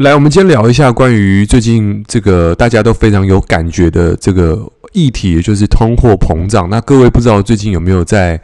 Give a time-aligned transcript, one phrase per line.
[0.00, 4.58] 来，我们今天聊一下关于最近这个大家都非常有感觉的这个
[4.94, 6.70] 议题，也就是通货膨胀。
[6.70, 8.40] 那各位不知道最近有没有在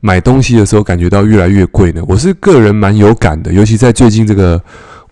[0.00, 2.02] 买东西的时候感觉到越来越贵呢？
[2.06, 4.62] 我是个人蛮有感的，尤其在最近这个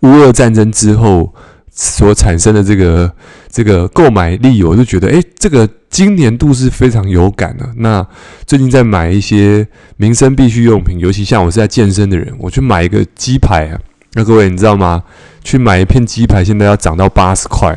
[0.02, 1.32] 乌俄战争之后
[1.70, 3.10] 所产生的这个
[3.50, 7.66] 这个购买力，我就觉得，诶，这个今年度是非常有感的。
[7.76, 8.06] 那
[8.44, 9.66] 最近在买一些
[9.96, 13.80] 民生必需用品，尤其像我是在健身的人，我去买一个鸡排啊。
[14.18, 15.00] 那各位你知道吗？
[15.44, 17.72] 去买一片鸡排，现在要涨到八十块，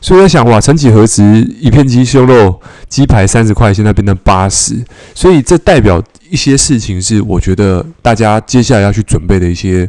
[0.00, 1.22] 所以我在想，哇，曾几何时，
[1.60, 4.82] 一片鸡胸肉鸡排三十块，现在变成八十，
[5.14, 9.88] 所以这代表一些事情，是我觉得大家接下来要去准备的一些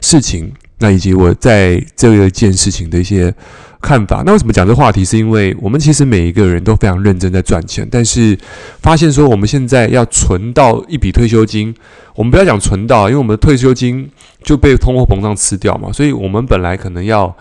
[0.00, 0.52] 事情。
[0.78, 3.32] 那以及我在这一件事情的一些
[3.80, 4.22] 看法。
[4.26, 5.04] 那为什么讲这话题？
[5.04, 8.36] 是因为我们其实每一个人都非常认真在赚钱，但是
[8.80, 11.74] 发现说我们现在要存到一笔退休金，
[12.16, 14.10] 我们不要讲存到，因为我们的退休金
[14.42, 15.92] 就被通货膨胀吃掉嘛。
[15.92, 17.34] 所以我们本来可能要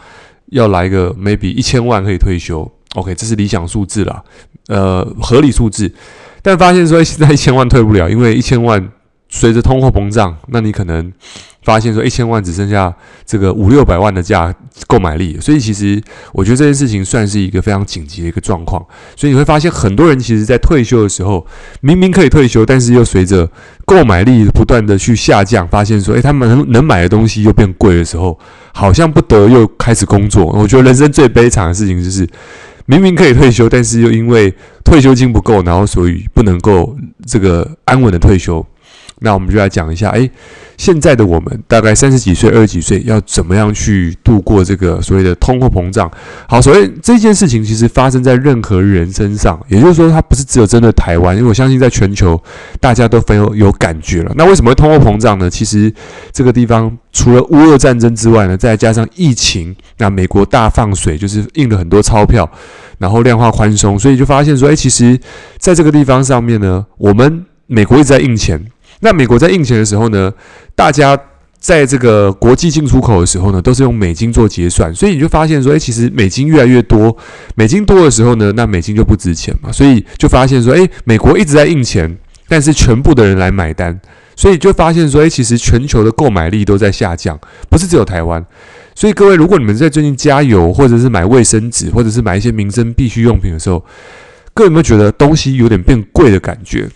[0.47, 4.23] 要来个 maybe 一千万可以退休，OK，这是理想数字啦，
[4.67, 5.91] 呃，合理数字。
[6.41, 8.91] 但发现说现在一千万退不了，因为一千万
[9.29, 11.11] 随着通货膨胀，那你可能。
[11.63, 12.93] 发现说一千万只剩下
[13.25, 14.53] 这个五六百万的价
[14.87, 18.85] 购买力，所以其实我觉得这件事情算是一个非常紧急的一个状况。
[19.15, 21.45] 所以你会发现很多人其实，在退休的时候
[21.81, 23.49] 明明可以退休，但是又随着
[23.85, 28.37] 购买力不断的去下降，发现说，诶，他们能能买的东西又变贵的时候，
[28.73, 30.45] 好像不得又开始工作。
[30.45, 32.27] 我觉得人生最悲惨的事情就是，
[32.85, 34.53] 明明可以退休，但是又因为
[34.83, 38.65] 退休金不够，然后所以不能够这个安稳的退休。
[39.23, 40.29] 那我们就来讲一下，诶，
[40.77, 46.11] 现在的我们大概三十几岁、二十几岁，要怎么样去度过这个所谓的通货膨胀？
[46.45, 52.37] 好，所谓这件事情其实发生在任何人身上，也就是说，它不是只有针对台湾，因为我相信在全球
[52.81, 54.33] 大家都非常有，有感觉了。
[54.35, 55.49] 那为什么会通货膨胀呢？
[55.49, 55.91] 其实
[56.33, 62.49] 这个地方除了乌俄战争之外呢，再加上疫情，那美国大放水，就是印了很多钞票，
[62.97, 65.17] 然后量化宽松，所以就发现说，诶，其实
[65.59, 68.61] 在这个地方上面呢，我们美国一直在印钱。
[69.03, 70.31] 那美国在印钱的时候呢，
[70.75, 71.17] 大家
[71.59, 77.15] 在这个国际进出口的时候呢，都是用美金做结算，所以你就发现说，诶，其实美金越来越多，
[77.55, 83.99] 美金多的时候呢，那美金就不值钱嘛，所以就发现说，诶，美国一直在印钱，但是全部的人来买单，
[84.35, 87.39] 所以就发现说，诶，其实全球的购买力都在下降，
[87.69, 88.45] 不是只有台湾。
[88.95, 93.83] 所以各位，如果你们在最近加油，或者是买卫生纸，或者是买一些民生必需用品的时候，
[94.53, 96.87] 各位有没有觉得东西有点变贵的感觉？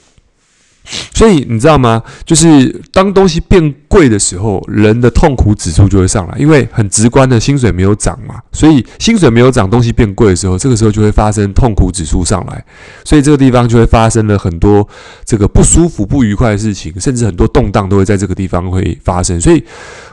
[1.13, 2.01] 所以你知道吗？
[2.25, 8.35] 就是当东西变贵的时候，人的痛苦指数就会上来，因为很直观的薪水没有涨嘛。
[8.51, 12.63] 所以薪水没有涨，东西变贵的时候，这个时候就会发生痛苦指数上来。
[13.03, 14.87] 所以这个地方就会发生了很多
[15.25, 19.39] 这个不舒服、不愉快的事情，甚至很多动荡都会在这个地方会发生。
[19.41, 19.63] 所以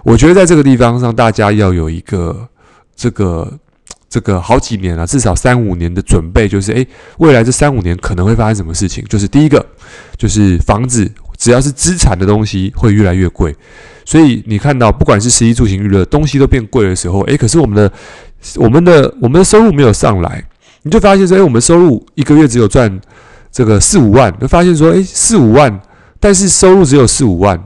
[0.03, 2.49] 我觉得在这个地方上，大家要有一个
[2.97, 3.53] 这个。
[4.15, 6.87] 这个好几年了，至少三五年的准备，就是诶，
[7.19, 9.05] 未来这三五年可能会发生什么事情？
[9.09, 9.67] 就是第一个，
[10.17, 13.53] 就是房子，只要是资产的东西会越来越贵。
[14.05, 17.93] 所以你看到，不管是食衣住行娱乐，东西都变贵的时候，诶，可是我们的、
[18.55, 20.45] 我们的、我们的收入没有上来，
[20.83, 23.01] 你就发现说，诶，我们收入一个月只有赚
[23.51, 25.81] 这个四五万，就发现说，诶，四五万，
[26.21, 27.61] 但是收入只有四五万。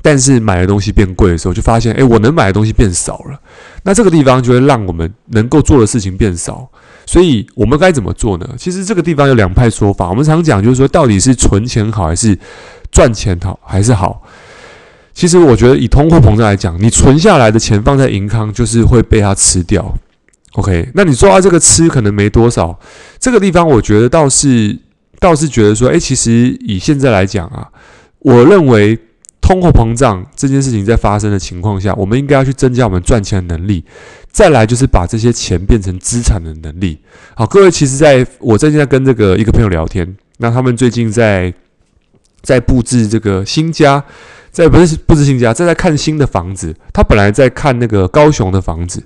[0.00, 3.40] 但是买的东西变贵的时候，就发现，诶，我能买的东西变少了。
[3.82, 6.68] 那这个地方就会让我们能够做的事情变少。
[7.04, 8.46] 所以我们该怎么做呢？
[8.58, 10.10] 其实这个地方有两派说法。
[10.10, 12.38] 我们常讲，就是说，到底是存钱好，还是
[12.92, 14.22] 赚钱好，还是好？
[15.14, 19.98] 其实我觉得，以通货膨胀来讲，你存下来的钱放在银行，就是会被它吃掉。
[20.52, 22.78] OK，那你说啊，这个吃可能没多少。
[23.18, 24.78] 这个地方，我觉得倒是
[25.18, 27.66] 倒是觉得说，诶，其实以现在来讲啊，
[28.20, 28.96] 我认为。
[29.40, 33.84] 通货膨胀这件事情在发生的情况下，我们应该要去增加我们赚钱的能力。
[34.30, 36.98] 再来就是把这些钱变成资产的能力。
[37.34, 41.52] 好，各位，其实在我最近在跟这个一个朋友聊天，那他们最近在
[42.42, 44.04] 在布置这个新家，
[44.52, 46.76] 在不是布置新家，在在看新的房子。
[46.92, 49.02] 他本来在看那个高雄的房子，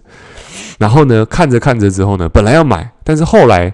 [0.78, 3.72] 然后呢，看着看着之后呢，本来要买，但是后来，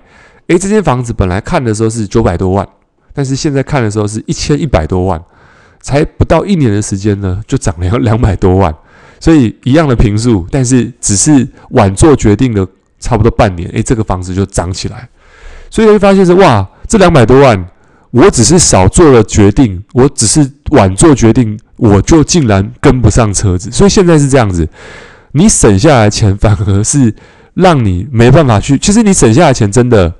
[0.48, 2.68] 诶，这间房子本来看的时候是九百多万，
[3.14, 5.20] 但是现在看的时候是一千一百多万。
[5.88, 8.74] 才不到一年的时间呢，就涨了要两百多万，
[9.18, 12.68] 所以一样的平数，但是只是晚做决定的
[13.00, 15.08] 差不多半年，诶，这个房子就涨起来，
[15.70, 17.66] 所以会发现是哇，这两百多万，
[18.10, 24.68] 我只是少做了决定，我只是晚做决定，我就竟然跟不上车子，所以现在是这样子，
[25.32, 27.14] 你省下来钱反而是
[27.54, 30.12] 让你没办法去，其实你省下来钱真的。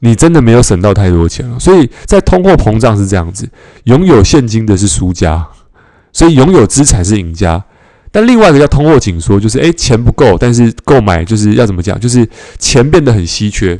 [0.00, 3.48] 你真的没有省到太多钱了，所以在通货膨胀是这样子，
[3.84, 5.46] 拥有现金的是输家，
[6.12, 7.64] 所以拥有资产是赢家。
[8.12, 13.78] 但另外一个叫通货紧缩，就是诶，钱不够，但是购买就是要怎么讲，就是钱变得很稀缺。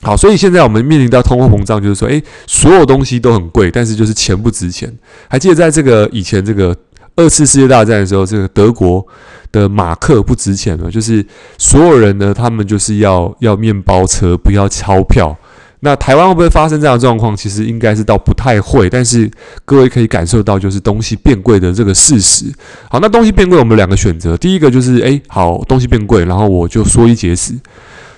[0.00, 4.92] 好，所以现在我们面临到通货膨胀，就是说，诶，所有东西都很贵，但是就是钱不值钱。
[5.28, 6.76] 还记得在这个以前这个
[7.16, 9.06] 二次世界大战的时候，这个德国
[9.50, 11.24] 的马克不值钱了，就是
[11.58, 15.36] 所有人呢，他们就是要要面包车，不要钞票。
[15.84, 17.36] 那台湾会不会发生这样的状况？
[17.36, 19.28] 其实应该是倒不太会，但是
[19.64, 22.46] 各位可以感受到，就是东西变贵的这个事实。
[22.88, 24.36] 好，那东西变贵，我们两个选择。
[24.36, 27.52] 第一个就是，诶，好，东西变贵，然后我就缩衣节食，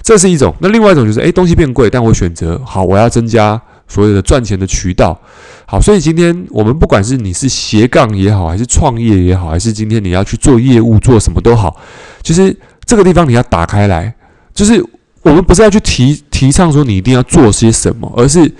[0.02, 0.55] 这是一种。
[0.61, 3.58] 那另外一种就是，诶，东西变贵，但我选择好，我要增加
[3.88, 5.19] 所谓的赚钱的渠道。
[5.66, 11.76] 好，所以今天我们不管是你是斜杠也好，还是创业也好，还是今天你要去做业务做什么都好，
[12.22, 14.14] 其实这个地方你要打开来，
[14.52, 14.84] 就是。
[15.25, 18.52] 我们不是要去提提倡说你一定要做些什么，而是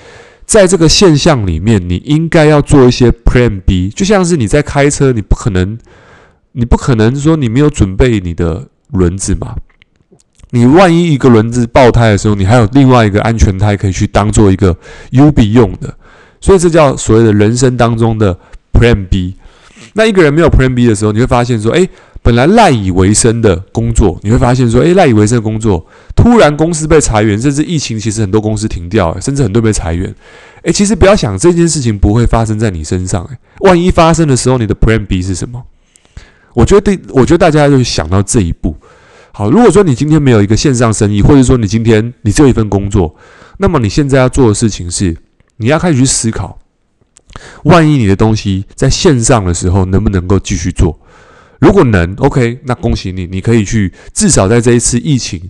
[0.47, 3.91] 在这个现象里面，你应该要做一些 Plan B。
[3.91, 5.77] 就像是你在开车，你不可能，
[6.53, 9.55] 你不可能说你没有准备你的轮子嘛。
[10.53, 14.75] 你万一一个轮子爆胎的时候，你还有另外一个安全胎可以去当做一个
[15.11, 15.95] U B 用的。
[16.44, 18.38] 所以这叫所谓的人生当中的
[18.75, 19.35] Plan B。
[19.94, 21.88] 那一个人没有 Plan B 的时候，你会发现说，诶。
[22.25, 25.87] 本来赖以为生的工作，你会发现说，诶，赖以为生的工作，
[26.17, 30.14] 突然公司被裁员，甚至疫情，其实很多公司停掉，甚至很多被裁员。
[30.62, 35.62] 诶，其实不要想这件事情不会发生在你身上，诶，万一发生的时候，你的 Plan B 是什么？
[36.55, 38.75] 我觉得，我觉得大家就想到这一步。
[39.32, 43.14] 好，如果说你今天没有一个线上生意，或者说你今天你只有一份工作，
[43.58, 45.14] 那么你现在要做的事情是，
[45.64, 46.58] 你要开始去思考，
[47.62, 51.00] 万一你的东西在线上的时候，能不能够继续做？
[51.58, 55.40] 如果能，OK，那恭喜你，你可以去，至少在这一次疫情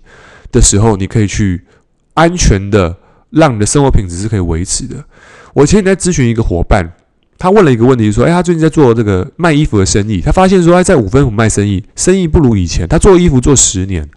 [0.52, 1.64] 的时候，你可以去
[2.12, 2.96] 安全的
[3.30, 5.04] 让你的生活品质是可以维持的。
[5.52, 6.88] 我前几天在咨询一个伙伴，
[7.36, 12.86] 他问了一个问题，说：“哎，他最近在做这个卖衣服的生意，他发现说，他在五分埔卖生意，生意不如以前。
[12.86, 14.08] 他做衣服做十年，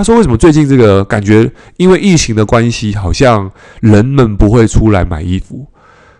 [0.00, 3.50] 他说为什么最近这个感觉，因为疫情的关系，好像
[3.82, 5.66] 人们不会出来买衣服。”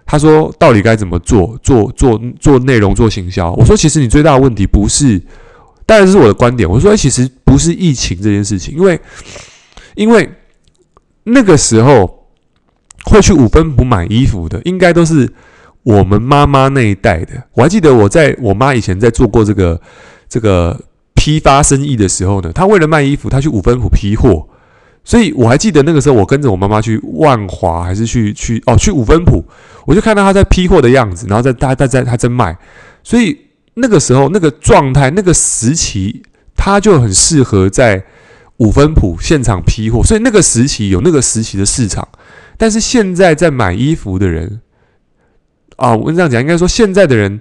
[0.04, 1.58] 他说：“到底该怎么做？
[1.62, 5.18] 做做做内容，做行销。”我说：“其实你最大的问题不是，
[5.86, 6.68] 当然是我的观点。
[6.68, 9.00] 我说：其实不是疫情这件事情，因为
[9.94, 10.30] 因为
[11.24, 12.26] 那个时候
[13.06, 15.26] 会去五分埔买衣服的，应该都是
[15.84, 17.42] 我们妈妈那一代的。
[17.54, 19.80] 我还记得我在我妈以前在做过这个
[20.28, 20.78] 这个
[21.20, 24.48] 批发生意的时候呢，他为了卖衣服，他去五分埔批货。”
[25.04, 29.44] 所以我还记得那个时候，我跟着我妈妈去万华，还是去去哦去五分埔，
[29.86, 32.56] 我就看到他在批货的样子，然后在她在在她在卖。
[33.02, 33.36] 所以
[33.74, 36.22] 那个时候那个状态，那个时期，
[36.56, 38.02] 他就很适合在
[38.58, 40.02] 五分埔现场批货。
[40.02, 42.06] 所以那个时期有那个时期的市场。
[42.58, 44.60] 但是现在在买衣服的人
[45.76, 47.40] 啊，我跟这样讲，应该说现在的人，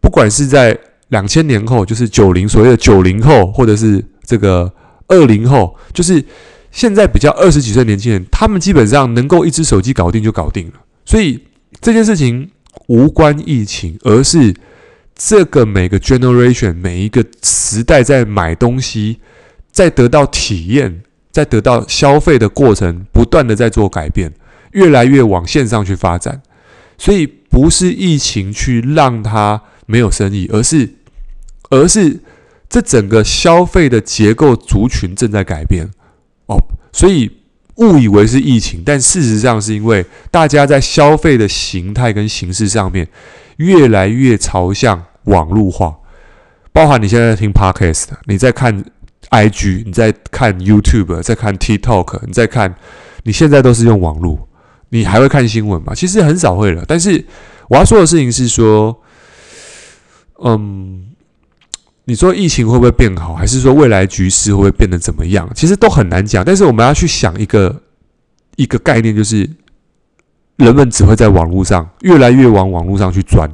[0.00, 0.76] 不管是在
[1.10, 4.72] 两千年后，就是九零所谓的九零后，或者是这个
[5.06, 6.24] 二零后，就是。
[6.72, 10.74] 现在比较二十几岁年轻人，他们基本上能够一只手机搞定就搞定了。
[11.04, 11.36] 所以
[11.80, 12.48] 这件事情
[12.86, 14.54] 无关疫情，而是
[15.16, 19.18] 这个每个 generation 每一个时代在买东西，
[19.72, 21.02] 在得到体验，
[21.32, 24.32] 在得到消费的过程，不断的在做改变，
[24.70, 26.40] 越来越往线上去发展。
[26.96, 30.88] 所以不是疫情去让他没有生意，而是
[31.70, 32.20] 而是
[32.68, 35.88] 这整个消费的结构族群正在改变。
[36.46, 36.56] 哦，
[36.92, 37.30] 所以
[37.76, 43.08] 误以为是疫情，但事实上是因为大家在消费的形态跟形式上面
[43.56, 45.96] 越来越朝向网络化。
[46.72, 48.84] 包含你现在在听 Podcast，你在看
[49.30, 52.74] IG，你在看 YouTube，在看 TikTok，你在看，
[53.22, 54.48] 你现在都是用网络。
[54.90, 55.94] 你还会看新闻吗？
[55.94, 56.84] 其实很少会了。
[56.86, 57.24] 但是
[57.68, 59.00] 我要说的事情是说，
[60.44, 61.06] 嗯。
[62.04, 65.48] 你说疫情会不会变好，还是说未来局势会不会变得怎么样？
[65.54, 66.44] 其实都很难讲。
[66.44, 67.82] 但是我们要去想一个
[68.56, 69.48] 一个概念，就是
[70.56, 73.48] 人们只会在网络上越来越往网络上去钻，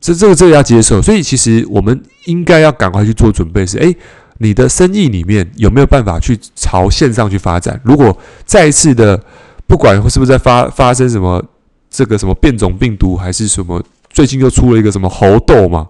[0.00, 1.00] 这这个这个要接受。
[1.00, 3.96] 所以其实我们应该要赶快去做准备是，是诶，
[4.38, 7.80] 你的生意里面有没有办法去朝线上去发展？
[7.84, 9.22] 如果再一次的，
[9.66, 11.44] 不管是不是在发发生什么
[11.88, 13.80] 这个什么变种病毒，还是什么。
[14.16, 15.86] 最近又出了一个什么猴痘嘛？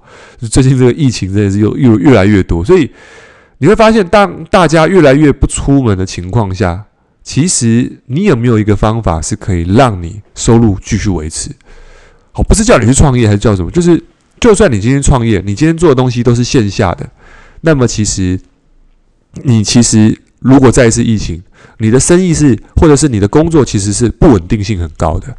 [0.51, 2.91] 最近这个疫情真的是又又越来越多，所以
[3.59, 6.87] 你会发现，当大家越来越不出门的情况下，
[7.23, 11.51] 其实你有没有一个方法是可以让你收入继续维持？
[12.33, 13.71] 好，不是叫你去创业，还是叫什么？
[13.71, 14.03] 就是
[14.41, 17.09] 就算你今天创业，你今天做的东西都是线下的，
[17.61, 18.41] 那么其实
[19.45, 21.41] 你其实如果再一次疫情，
[21.79, 25.37] 你的生意是或者是你的工作其实是不稳定性很高的。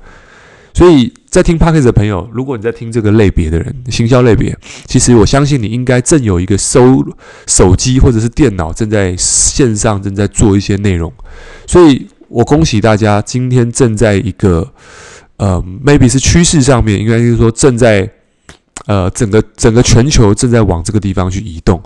[0.78, 4.56] 所以在听 Podcast 的朋友，如果你在听这个类别的人，行销类别，
[4.86, 7.04] 其实我相信你应该正有一个收
[7.48, 11.12] 手机或者是电脑正在线上正在做一些内容，
[11.66, 14.72] 所以我恭喜大家，今天正在一个
[15.38, 18.08] 呃，maybe 是趋势上面，应该就是说正在
[18.86, 21.82] 呃整个整个全球正在往这个地方去移动，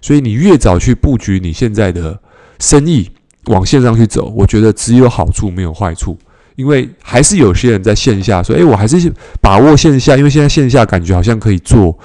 [0.00, 2.18] 所以你越早去布局你现在的
[2.58, 3.08] 生意
[3.44, 6.18] 往线上去走，我觉得只有好处没有坏处。
[6.56, 11.98] 因为还是有些人在线下说：“诶，我还是把握线下，因为现在线下感觉好像可以做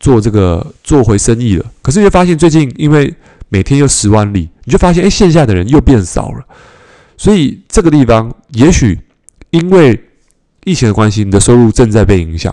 [0.00, 1.64] 做这个做回生意了。
[1.80, 3.14] 可是你会发现最近因为
[3.48, 6.44] 每天又十万例，你就发现诶，线下的人又变少了。
[7.16, 8.98] 所以这个地方也许
[9.50, 9.98] 因为
[10.64, 12.52] 疫情的关系，你的收入正在被影响。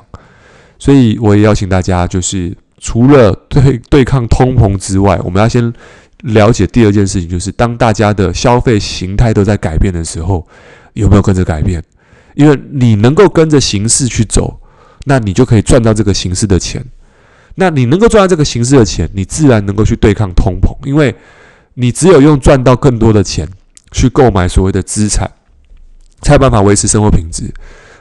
[0.78, 5.74] 所以我也邀请大家，就是除了对对抗通膨之外，我们要先
[6.22, 10.48] 了解第二件事情，就是当大家的消费形态都在改变的时候。
[11.00, 11.84] 有没有跟着改变？
[12.36, 14.62] 因为你能够跟着形势去走，
[15.06, 16.86] 那你就可以赚到这个形势的钱。
[17.56, 21.14] 那你能够赚到这个形势的钱，你自然能够去对抗通膨，因为
[21.74, 23.50] 你只有用赚到更多的钱
[23.92, 25.30] 去购买所谓的资产，
[26.22, 27.52] 才有办法维持生活品质。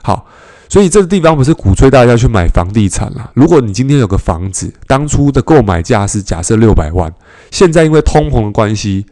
[0.03, 0.27] 好，
[0.69, 3.33] 所以这个地方不是鼓吹大家去买房地产啦。
[3.35, 7.13] 如果你今天有个房子，当初的购买价是假设六百万，
[7.51, 9.07] 现在因为通膨的关系。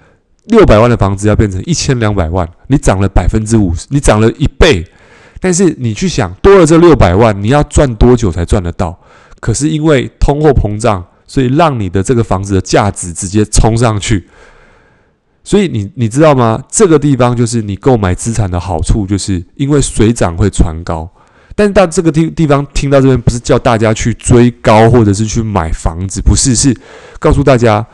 [0.47, 4.87] 六百万的房子要变成一千两百万，你涨了百分之五十，你涨了一倍。
[5.41, 8.99] 但是你去想，多了这六百万，你要赚多久才赚得到？
[9.39, 14.27] 可是因为通货膨胀，所以让你的这个房子的价值直接冲上去。
[15.45, 16.63] 所以你你知道吗？
[16.69, 21.09] 这个地方就是你购买资产的好处，就是因为水涨会船高。
[21.55, 26.77] 但是到这个地地方听到这边，不是叫大家去追高或者是去买房子，不是，是
[27.19, 27.87] 告诉大家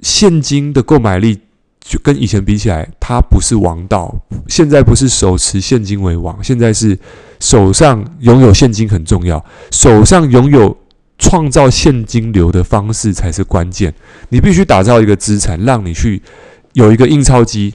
[0.00, 1.40] 现金的购买力。
[1.82, 4.14] 就跟以前比起来，它不是王道。
[4.48, 6.98] 现在不是手持现金为王，现在是
[7.40, 9.44] 手上拥有现金很重要。
[9.70, 10.76] 手上拥有
[11.18, 13.92] 创造现金流的方式才是关键。
[14.28, 16.22] 你必须打造一个资产，让你去
[16.72, 17.74] 有一个印钞机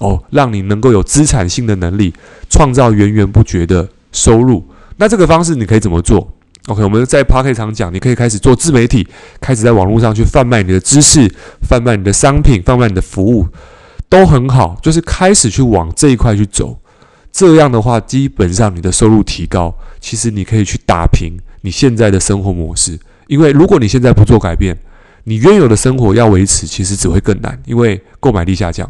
[0.00, 2.12] 哦，让你能够有资产性的能力，
[2.48, 4.64] 创造源源不绝的收入。
[4.96, 6.32] 那这个方式你可以怎么做
[6.68, 9.06] ？OK，我们在 Podcast 上讲，你可以开始做自媒体，
[9.40, 11.28] 开始在网络上去贩卖你的知识、
[11.68, 13.48] 贩卖你的商品、贩卖你的服务，
[14.08, 14.78] 都很好。
[14.80, 16.78] 就是开始去往这一块去走，
[17.32, 22.98] 这样的话，基本上你的收入提高，其实你可以去打平你现在的生活模式。
[23.26, 24.76] 因为如果你现在不做改变，
[25.24, 28.88] 你原有的生活要维持，其实只会更难，因为购买力下降。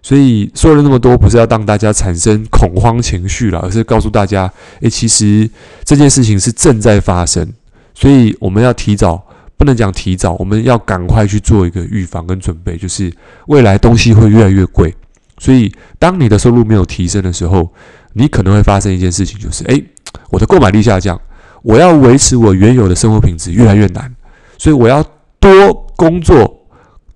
[0.00, 4.50] 所以说了那么多，不是要让大家产生恐慌情绪了，而是告诉大家，
[4.80, 5.48] 诶，其实
[5.84, 7.46] 这件事情是正在发生，
[7.94, 9.22] 所以我们要提早，
[9.56, 13.12] 不能讲提早，我们要赶快去做一个预防跟准备，就是
[13.48, 14.94] 未来东西会越来越贵，
[15.38, 17.70] 所以当你的收入没有提升的时候，
[18.12, 19.84] 你可能会发生一件事情，就是诶，
[20.30, 21.20] 我的购买力下降，
[21.62, 24.14] 我要维持我原有的生活品质越来越难，
[24.56, 25.04] 所以我要
[25.40, 26.66] 多工作，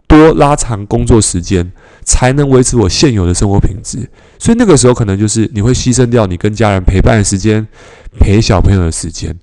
[0.08, 1.72] 多拉长工作时间。
[2.04, 3.98] 才能维持我现有的生活品质，
[4.38, 7.66] 所以那个时候可能就是你会牺牲掉你跟家人陪伴的时间，
[8.18, 9.36] 陪小朋友的时间。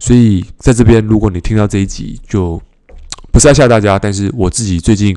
[0.00, 2.60] 所以在这边，如果你听到这一集，就
[3.30, 5.16] 不是要吓大家，但是我自己最近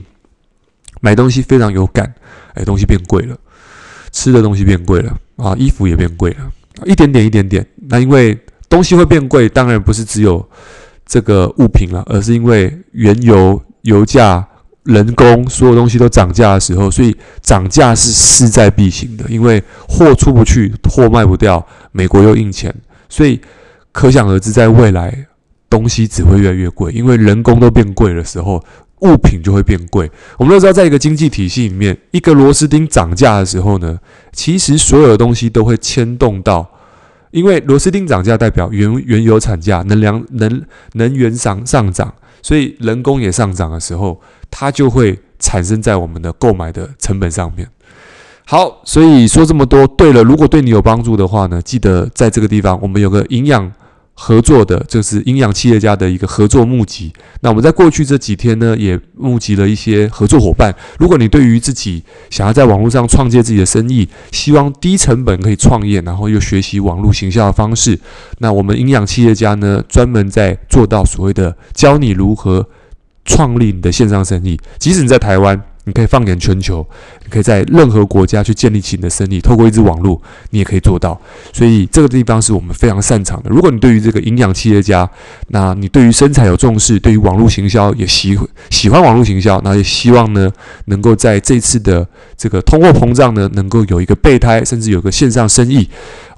[1.01, 2.13] 买东西非常有感，
[2.53, 3.35] 哎，东西变贵了，
[4.11, 6.51] 吃的东西变贵了啊，衣服也变贵了，
[6.85, 7.65] 一点点一点点。
[7.89, 8.37] 那因为
[8.69, 10.47] 东西会变贵，当然不是只有
[11.07, 14.47] 这个物品了，而是因为原油、油价。
[14.85, 19.25] 人工所有东西都涨价的时候，所以涨价是势在必行的。
[19.27, 22.73] 因为货出不去，货卖不掉，美国又印钱，
[23.09, 23.41] 所以
[23.91, 25.25] 可想而知，在未来
[25.69, 26.91] 东西只会越来越贵。
[26.91, 28.63] 因为人工都变贵的时候，
[28.99, 30.09] 物品就会变贵。
[30.37, 33.99] 我们都知道，在一个经济体系里面，一个螺丝钉涨价的时候呢，
[34.33, 36.69] 其实所有的东西都会牵动到，
[37.31, 40.61] 因为螺丝钉涨价代表原原油产价、能量能
[40.93, 42.13] 能源上上涨。
[42.45, 44.21] 所以人工也上涨的时候，
[44.51, 47.67] 它就会产生在我们的购买的成本上面。
[48.45, 49.87] 好，所以说这么多。
[49.87, 53.73] 对了，如果对你有帮助的话呢，记得在这个地方，我们有个营养。
[54.17, 57.11] 合作的，就是营养企业家的一个合作募集。
[57.41, 60.73] 那我们在过去这几天呢，也募集了一些合作伙伴。
[60.97, 67.99] 如果你对于自己想要在网络上创建自己的生意，希望低成本可以创业，然后又学习网络行销的方式，
[68.39, 72.67] 那我们营养企业家呢，专门在做到所谓的教你如何
[73.25, 75.61] 创立你的线上生意，即使你在台湾。
[75.85, 76.85] 你可以放眼全球，
[77.23, 81.19] 你可以在任何国家去建立起你的生意，透过一支网络，你也可以做到。
[81.53, 83.49] 所以这个地方是我们非常擅长的。
[83.49, 85.09] 如果你对于这个营养企业家，
[85.47, 88.37] 那你对于生财有重视，对于网络行销也喜
[88.69, 90.51] 喜欢网络行销，那也希望呢，
[90.85, 95.89] 能够在这次的这个通货膨胀呢，能够有一个备胎，甚至有个线上生意。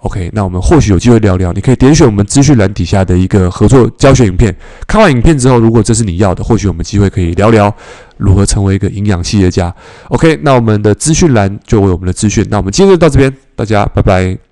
[0.01, 1.51] OK，那我们或许有机会聊聊。
[1.53, 4.55] 你可以点选我们资讯栏底下的一个合作教学影片。
[4.85, 7.73] 看完影片之后，如果这是你要的，或许我们机会可以聊聊
[8.17, 9.73] 如何成为一个营养企业家。
[10.09, 12.45] OK，那我们的资讯栏就为我们的资讯。
[12.49, 14.46] 那我们今天就到这边，大家拜拜。